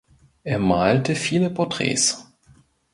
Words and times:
Er 0.43 0.57
malte 0.57 1.13
viele 1.13 1.51
Porträts. 1.51 2.25